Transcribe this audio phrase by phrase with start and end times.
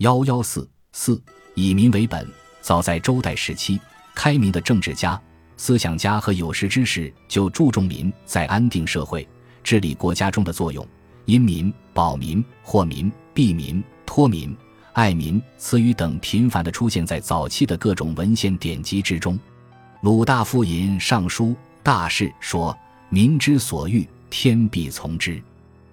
[0.00, 1.22] 幺幺四四
[1.54, 2.26] 以民为本。
[2.62, 3.78] 早在周代时期，
[4.14, 5.20] 开明的政治家、
[5.58, 9.28] 思想家和有识之士就注重民在安定社会、
[9.62, 10.86] 治理国家中的作用，
[11.26, 14.56] 因民、保民、祸民、避民、托民、
[14.94, 19.38] 爱民词语等频繁地出现在早期的各种文献典籍之中。
[20.00, 22.74] 鲁大夫引《尚书大事》说
[23.10, 25.32] ：“民之所欲，天必从之。”《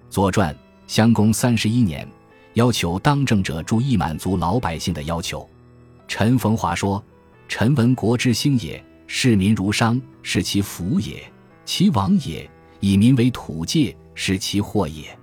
[0.08, 0.54] 左传》
[0.86, 2.08] 襄公三十一年，
[2.54, 5.48] 要求当政者注意满足老百姓的要求。
[6.06, 7.02] 陈逢华说
[7.48, 11.16] ：“臣闻国之兴也，视民如商，是其福也；
[11.64, 12.48] 其亡也，
[12.80, 15.04] 以民为土芥，是其祸也。”《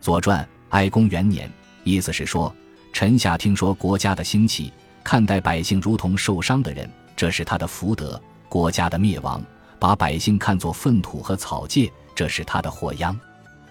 [0.00, 1.50] 左传》哀公元年，
[1.84, 2.54] 意思是说，
[2.92, 9.44] 臣下听说国家的兴起，看待百姓如同受伤的人，这是他的福德；国家的灭亡，
[9.78, 13.18] 把百姓看作粪土和草芥，这是他的祸殃。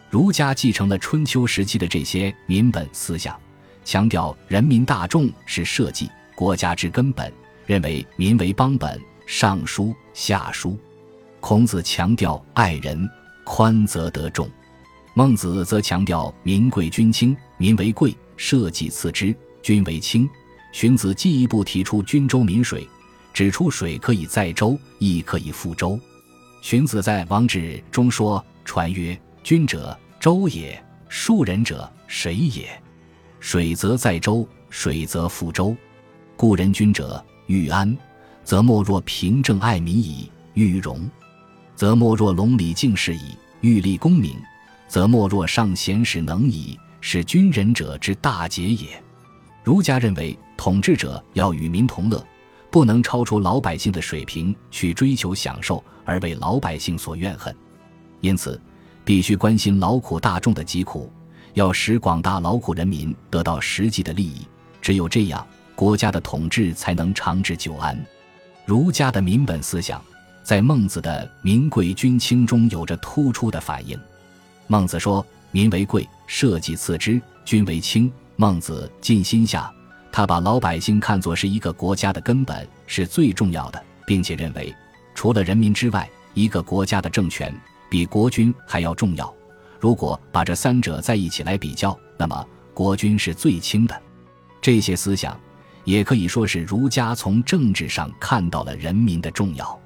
[0.10, 3.40] 儒家继承了春秋时期的这些民本思想，
[3.86, 6.10] 强调人民大众是社稷。
[6.36, 7.32] 国家之根本，
[7.66, 10.78] 认为民为邦本，上书下书。
[11.40, 13.08] 孔子强调爱人，
[13.44, 14.48] 宽则得众；
[15.14, 20.28] 孟子则强调民贵君轻，民为贵，社稷次之，君为轻。
[20.72, 22.88] 荀子进一步提出均州民水，
[23.34, 26.00] 指出水可以载舟，亦可以覆舟。
[26.62, 32.70] 荀子在《王止》中说：“传曰：君者，舟也；庶人者，水也。
[33.40, 35.76] 水则载舟，水则覆舟。”
[36.36, 37.98] 故人君者，欲安，
[38.44, 41.10] 则莫若平正爱民矣；欲荣，
[41.76, 44.36] 则莫若隆礼敬事矣；欲立功名，
[44.88, 46.80] 则莫若尚贤使能矣。
[47.02, 49.02] 是君人者之大节也。
[49.64, 52.22] 儒家认为，统治者要与民同乐，
[52.70, 57.56] 不能超出老百姓的水平去追求享受，而为老百姓所怨恨。
[58.20, 58.62] 因此，
[59.10, 61.12] 必须关心劳苦大众的疾苦，
[61.56, 64.46] 要使广大劳苦人民得到实际的利益。
[64.84, 65.44] 只有这样。
[65.74, 68.00] 国家的统治才能长治久安。
[68.68, 70.00] 儒家的民本思想，
[70.44, 74.00] 在孟子的“民贵君轻”中有着突出的反映。
[74.68, 79.74] 孟子说：“民为贵，社稷次之，君为轻。”孟子尽心下，
[80.12, 84.72] 他把老百姓看作是一个国家的根本，是最重要的，并且认为，
[85.16, 87.52] 除了人民之外，一个国家的政权
[87.90, 89.34] 比国君还要重要。
[89.80, 94.02] 如果把这三者在一起来比较，那么国君是最轻的。
[94.62, 95.38] 这些思想。
[95.86, 99.80] 也可以说是儒家从政治上看到了人民的重要。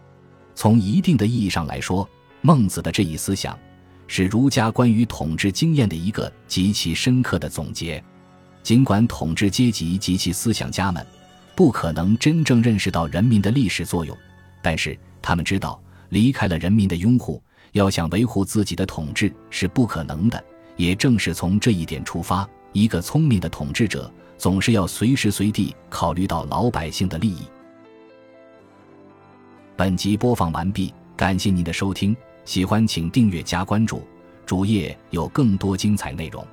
[0.53, 2.09] 从一定的意义上来说，
[2.41, 3.57] 孟子的这一思想
[4.05, 8.03] 是儒家关于统治经验的一个极其深刻的总结。
[8.63, 11.05] 尽管统治阶级及其思想家们
[11.55, 14.17] 不可能真正认识到人民的历史作用，
[14.61, 17.41] 但是他们知道，离开了人民的拥护，
[17.73, 20.43] 要想维护自己的统治是不可能的。
[20.75, 24.11] 也正是从这一点出发，一个聪明的统治者。
[24.35, 27.43] 总是要随时随地考虑到老百姓的利益。
[29.77, 32.13] 本集播放完毕，感谢您的收听，
[32.43, 34.05] 喜欢请订阅加关注，
[34.45, 36.45] 主页有更多精彩内容。